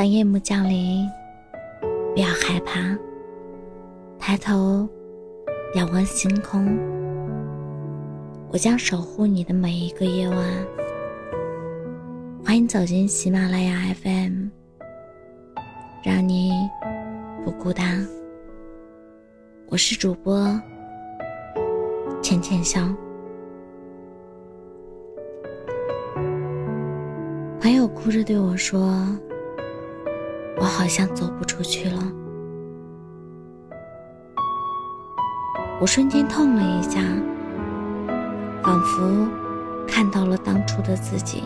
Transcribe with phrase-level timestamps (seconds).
[0.00, 1.06] 当夜幕降临，
[2.14, 2.96] 不要害怕，
[4.18, 4.88] 抬头
[5.74, 6.74] 仰望星空，
[8.50, 10.38] 我将守护你的每一个夜晚。
[12.42, 14.48] 欢迎走进喜马拉雅 FM，
[16.02, 16.50] 让你
[17.44, 18.02] 不孤单。
[19.68, 20.58] 我是主播
[22.22, 22.88] 浅浅笑。
[27.60, 29.06] 朋友哭着对我说
[30.60, 32.00] ：“我好像走不出去了。”
[35.80, 37.00] 我瞬间痛了一下，
[38.62, 39.26] 仿佛
[39.88, 41.44] 看到了当初的自己，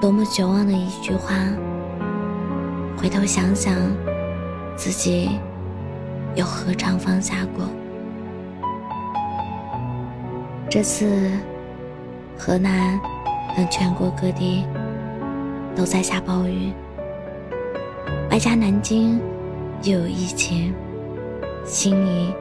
[0.00, 1.34] 多么绝望的一句话。
[2.96, 3.74] 回头想想，
[4.76, 5.40] 自己
[6.36, 7.64] 又何尝放下过？
[10.70, 11.32] 这次，
[12.38, 12.98] 河南。
[13.56, 14.64] 等全国各地
[15.78, 16.72] 都在下暴雨，
[18.32, 19.20] 外加南京
[19.84, 20.74] 又有疫情，
[21.64, 22.34] 心里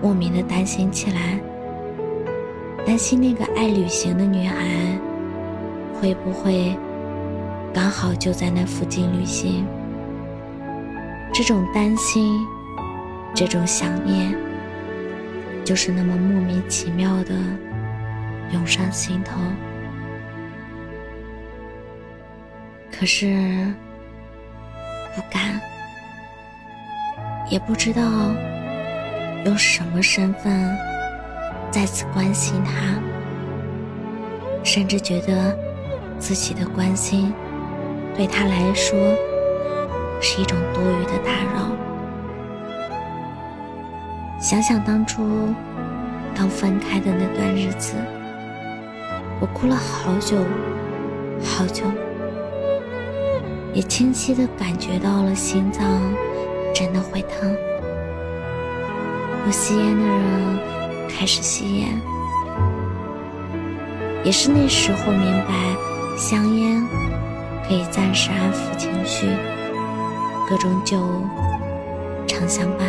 [0.00, 1.40] 莫名的担心起来，
[2.86, 4.96] 担心那个爱旅行的女孩
[6.00, 6.72] 会不会
[7.74, 9.66] 刚好就在那附近旅行。
[11.34, 12.38] 这种担心，
[13.34, 14.32] 这种想念，
[15.64, 17.34] 就是那么莫名其妙的
[18.52, 19.40] 涌上心头。
[22.98, 23.72] 可是，
[25.14, 25.60] 不敢，
[27.48, 28.02] 也不知道
[29.44, 30.76] 用什么身份
[31.70, 32.72] 再次关心他，
[34.64, 35.56] 甚至觉得
[36.18, 37.32] 自己的关心
[38.16, 38.98] 对他来说
[40.20, 41.70] 是一种多余的打扰。
[44.40, 45.54] 想想当初
[46.34, 47.94] 刚分开的那段日子，
[49.38, 50.36] 我哭了好久，
[51.44, 51.84] 好久。
[53.74, 55.84] 也清晰的感觉到了心脏
[56.74, 57.54] 真的会疼。
[59.44, 60.58] 不吸烟的人
[61.08, 61.88] 开始吸烟，
[64.24, 65.54] 也是那时候明白，
[66.18, 66.86] 香烟
[67.66, 69.26] 可以暂时安抚情绪，
[70.48, 70.98] 各种酒
[72.26, 72.86] 常相伴，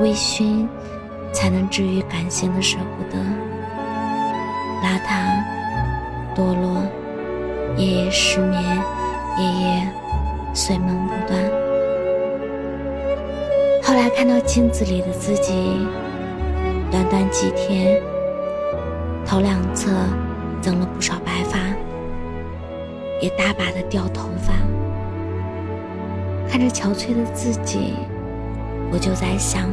[0.00, 0.66] 微醺
[1.32, 3.22] 才能治愈感性的舍不得，
[4.82, 5.40] 邋遢
[6.34, 6.82] 堕落，
[7.76, 8.95] 夜夜失眠。
[9.38, 9.88] 夜夜
[10.54, 11.38] 睡梦不断。
[13.82, 15.86] 后来看到镜子里的自己，
[16.90, 18.00] 短短几天，
[19.26, 19.90] 头两侧
[20.62, 21.58] 增了不少白发，
[23.20, 24.54] 也大把的掉头发。
[26.48, 27.92] 看着憔悴的自己，
[28.90, 29.68] 我就在想：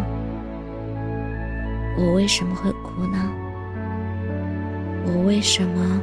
[1.98, 3.18] 我为什么会哭呢？
[5.06, 6.02] 我为什么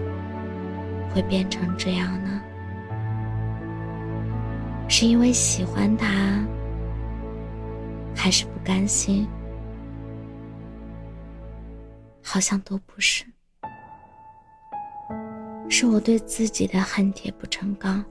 [1.14, 2.39] 会变成这样呢？
[5.00, 6.46] 是因为喜欢他，
[8.14, 9.26] 还是不甘心？
[12.22, 13.24] 好像都不是。
[15.70, 18.04] 是我对自己的恨铁不成钢。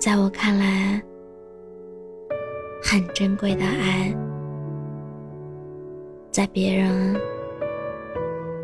[0.00, 0.98] 在我看来，
[2.82, 4.10] 很珍贵的爱，
[6.30, 7.14] 在别人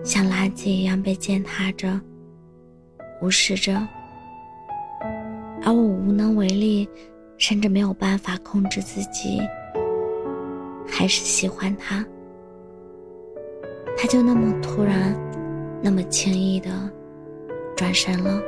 [0.02, 2.00] 像垃圾一样被践踏着、
[3.20, 3.78] 无视着。
[5.62, 6.88] 而我无能为力，
[7.36, 9.40] 甚至没有办法控制自己，
[10.88, 12.04] 还是喜欢他。
[13.96, 15.14] 他就那么突然，
[15.82, 16.70] 那么轻易的
[17.76, 18.40] 转身了，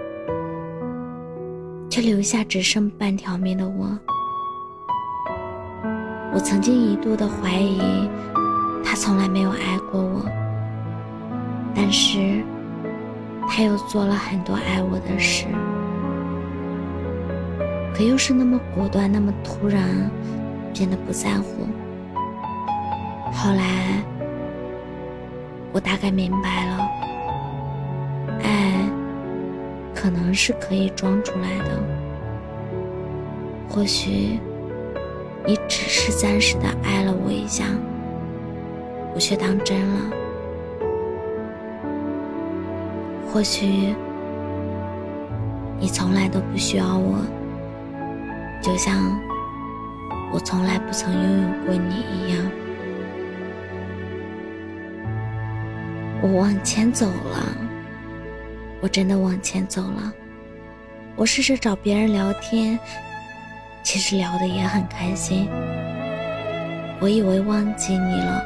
[1.90, 3.98] 却留下只剩半条命的我。
[6.32, 8.08] 我曾经一度的怀疑，
[8.82, 10.24] 他从来没有爱过我，
[11.74, 12.42] 但是
[13.46, 15.44] 他又做了很多爱我的事。
[17.94, 20.10] 可又是那么果断，那么突然，
[20.72, 21.66] 变得不在乎。
[23.32, 24.02] 后来，
[25.72, 26.88] 我大概明白了，
[28.42, 28.74] 爱
[29.94, 31.82] 可能是可以装出来的。
[33.68, 34.38] 或许，
[35.46, 37.64] 你只是暂时的爱了我一下，
[39.14, 40.10] 我却当真了。
[43.30, 43.94] 或许，
[45.78, 47.18] 你从来都不需要我。
[48.62, 49.20] 就像
[50.32, 52.50] 我从来不曾拥有过你一样，
[56.22, 57.44] 我往前走了，
[58.80, 60.12] 我真的往前走了。
[61.16, 62.78] 我试着找别人聊天，
[63.82, 65.48] 其实聊的也很开心。
[67.00, 68.44] 我以为忘记你了，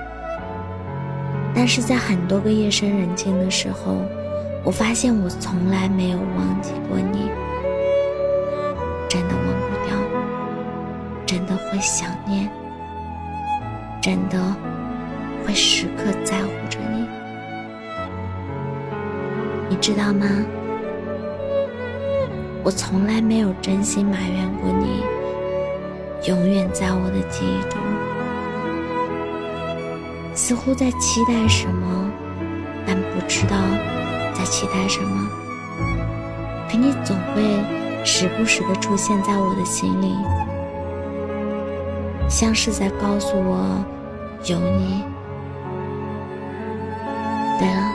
[1.54, 4.00] 但是在很多个夜深人静的时候，
[4.64, 7.30] 我发现我从来没有忘记过你，
[11.70, 12.48] 会想念，
[14.00, 14.38] 真的
[15.44, 17.08] 会时刻在乎着你，
[19.68, 20.26] 你知道吗？
[22.62, 25.02] 我从来没有真心埋怨过你，
[26.28, 27.80] 永远在我的记忆中，
[30.34, 32.10] 似乎在期待什么，
[32.86, 33.56] 但不知道
[34.34, 35.28] 在期待什么。
[36.68, 37.42] 可你总会
[38.04, 40.16] 时不时的出现在我的心里，
[42.28, 43.84] 像是在告诉我
[44.44, 45.02] 有你。
[47.58, 47.93] 对了，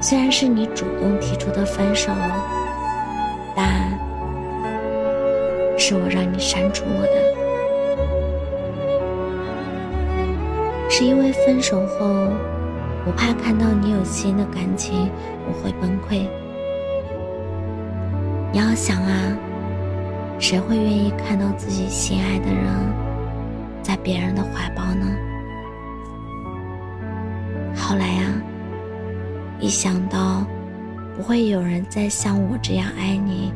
[0.00, 2.12] 虽然是你主动提出的分手。
[3.56, 3.90] 但
[5.76, 7.10] 是我让你删除我的，
[10.88, 12.06] 是因为分手后，
[13.06, 15.10] 我怕看到你有新的感情，
[15.46, 16.28] 我会崩溃。
[18.52, 19.36] 你要想啊，
[20.40, 22.66] 谁会愿意看到自己心爱的人
[23.82, 25.06] 在别人的怀抱呢？
[27.76, 28.42] 后来呀，
[29.60, 30.46] 一想到。
[31.16, 33.52] 不会有人再像我这样爱你，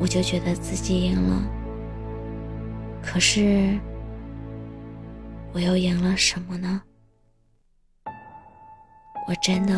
[0.00, 1.40] 我就觉得自己赢了。
[3.00, 3.78] 可是，
[5.52, 6.82] 我又赢了什么呢？
[9.28, 9.74] 我真的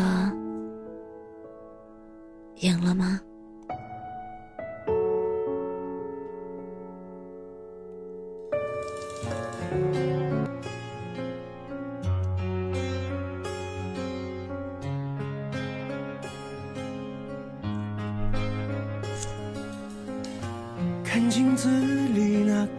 [2.55, 3.21] 赢了吗？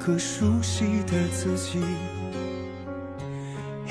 [0.09, 1.79] 个熟悉的自己，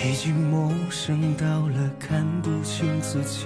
[0.03, 3.45] 已经陌生到了看不清自己。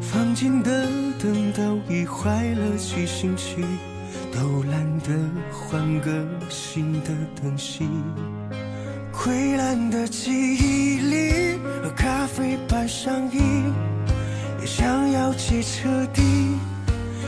[0.00, 0.88] 房间的
[1.18, 3.62] 灯都已坏了几星期，
[4.32, 5.10] 都懒得
[5.50, 7.10] 换个新的
[7.42, 7.86] 灯芯。
[9.12, 13.74] 溃烂的记忆里，和咖啡般上瘾，
[14.58, 16.22] 也想要戒彻底。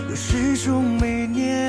[0.09, 1.64] 又始终没念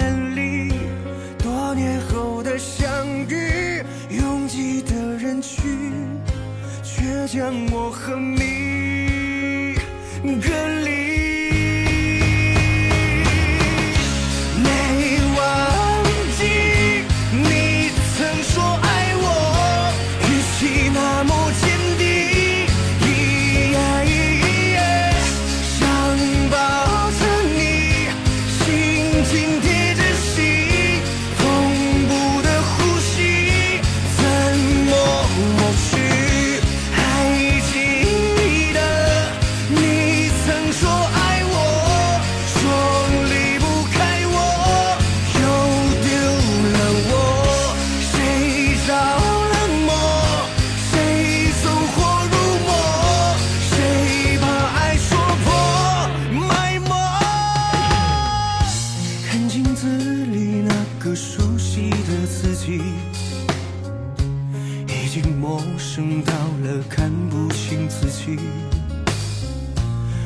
[65.15, 68.37] 经陌生到了看不清自己，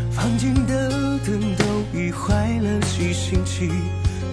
[0.10, 3.70] 房间的灯都已坏了几星期，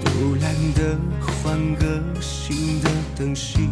[0.03, 3.69] 都懒得换个新的灯芯。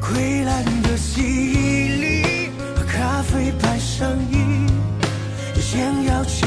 [0.00, 2.50] 溃烂的记忆里，
[2.88, 4.66] 咖啡般上瘾，
[5.60, 6.46] 想要戒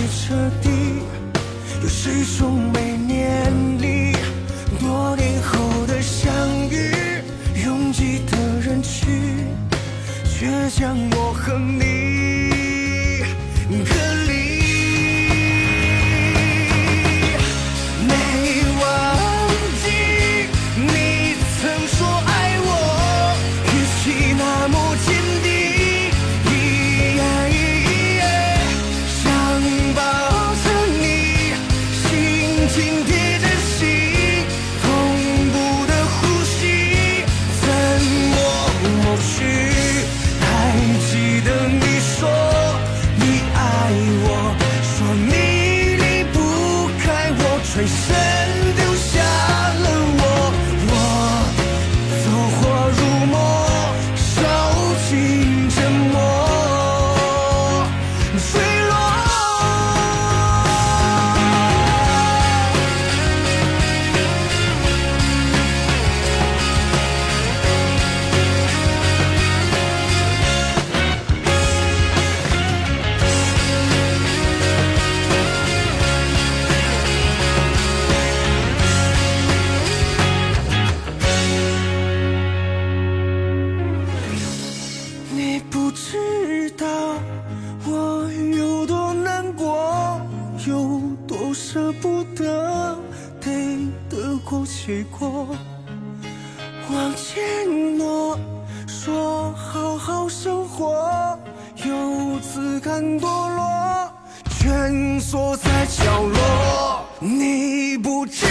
[104.60, 108.46] 蜷缩在角落，你不知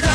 [0.00, 0.09] 道